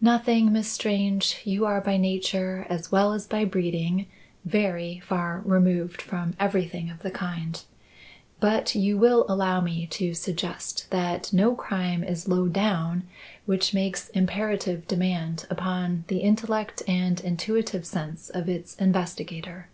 [0.00, 1.40] "Nothing, Miss Strange.
[1.44, 4.06] You are by nature, as well as by breeding,
[4.44, 7.62] very far removed from everything of the kind.
[8.40, 13.04] But you will allow me to suggest that no crime is low down
[13.46, 19.68] which makes imperative demand upon the intellect and intuitive sense of its investigator.